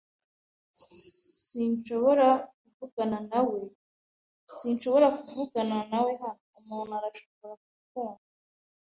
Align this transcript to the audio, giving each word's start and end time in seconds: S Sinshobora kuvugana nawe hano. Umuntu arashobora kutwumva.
S 0.79 0.81
Sinshobora 1.49 2.29
kuvugana 5.25 5.77
nawe 5.91 6.11
hano. 6.23 6.39
Umuntu 6.59 6.91
arashobora 6.99 7.53
kutwumva. 7.63 8.25